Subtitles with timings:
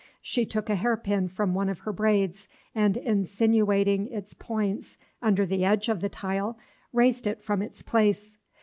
[0.23, 5.45] She took a hair pin from one of her braids, and, insinuating its points under
[5.45, 6.57] the edge of the tile,
[6.91, 8.35] raised it from its place.